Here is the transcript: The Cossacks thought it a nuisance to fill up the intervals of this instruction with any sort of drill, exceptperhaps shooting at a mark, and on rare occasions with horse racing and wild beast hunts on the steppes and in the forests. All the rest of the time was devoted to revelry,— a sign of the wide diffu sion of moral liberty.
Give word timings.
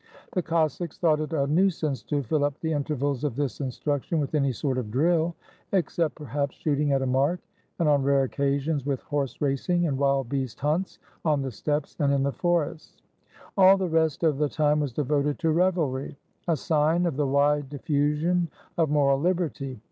The 0.31 0.41
Cossacks 0.41 0.97
thought 0.97 1.19
it 1.19 1.31
a 1.31 1.45
nuisance 1.45 2.01
to 2.05 2.23
fill 2.23 2.43
up 2.43 2.59
the 2.59 2.73
intervals 2.73 3.23
of 3.23 3.35
this 3.35 3.59
instruction 3.61 4.19
with 4.19 4.33
any 4.33 4.51
sort 4.51 4.79
of 4.79 4.89
drill, 4.89 5.35
exceptperhaps 5.73 6.55
shooting 6.55 6.91
at 6.91 7.03
a 7.03 7.05
mark, 7.05 7.39
and 7.77 7.87
on 7.87 8.01
rare 8.01 8.23
occasions 8.23 8.83
with 8.83 8.99
horse 9.01 9.39
racing 9.41 9.85
and 9.85 9.99
wild 9.99 10.27
beast 10.27 10.59
hunts 10.59 10.97
on 11.23 11.43
the 11.43 11.51
steppes 11.51 11.95
and 11.99 12.11
in 12.11 12.23
the 12.23 12.31
forests. 12.33 13.03
All 13.55 13.77
the 13.77 13.87
rest 13.89 14.23
of 14.23 14.39
the 14.39 14.49
time 14.49 14.79
was 14.79 14.91
devoted 14.91 15.37
to 15.37 15.51
revelry,— 15.51 16.17
a 16.47 16.57
sign 16.57 17.05
of 17.05 17.15
the 17.15 17.27
wide 17.27 17.69
diffu 17.69 18.17
sion 18.19 18.47
of 18.79 18.89
moral 18.89 19.19
liberty. 19.19 19.79